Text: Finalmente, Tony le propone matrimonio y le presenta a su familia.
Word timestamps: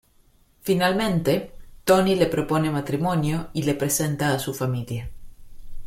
Finalmente, 0.61 1.53
Tony 1.83 2.15
le 2.15 2.25
propone 2.27 2.71
matrimonio 2.71 3.51
y 3.53 3.61
le 3.61 3.75
presenta 3.75 4.33
a 4.33 4.39
su 4.39 4.51
familia. 4.51 5.11